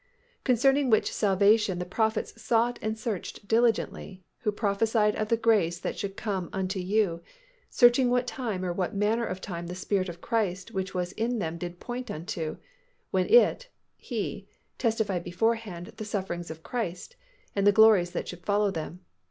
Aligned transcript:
"Concerning 0.43 0.89
which 0.89 1.13
salvation 1.13 1.77
the 1.77 1.85
prophets 1.85 2.33
sought 2.41 2.79
and 2.81 2.97
searched 2.97 3.47
diligently, 3.47 4.23
who 4.39 4.51
prophesied 4.51 5.15
of 5.15 5.27
the 5.29 5.37
grace 5.37 5.77
that 5.77 5.95
should 5.95 6.17
come 6.17 6.49
unto 6.51 6.79
you: 6.79 7.21
searching 7.69 8.09
what 8.09 8.25
time 8.25 8.65
or 8.65 8.73
what 8.73 8.95
manner 8.95 9.23
of 9.27 9.39
time 9.39 9.67
the 9.67 9.75
Spirit 9.75 10.09
of 10.09 10.19
Christ 10.19 10.71
which 10.71 10.95
was 10.95 11.11
in 11.11 11.37
them 11.37 11.59
did 11.59 11.79
point 11.79 12.09
unto, 12.09 12.57
when 13.11 13.29
it 13.29 13.69
(He) 13.95 14.47
testified 14.79 15.23
beforehand 15.23 15.93
the 15.97 16.03
sufferings 16.03 16.49
of 16.49 16.63
Christ, 16.63 17.15
and 17.55 17.67
the 17.67 17.71
glories 17.71 18.09
that 18.09 18.27
should 18.27 18.43
follow 18.43 18.71
them. 18.71 19.01